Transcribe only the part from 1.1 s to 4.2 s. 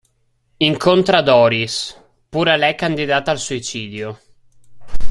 Doris, pure lei candidata al suicidio.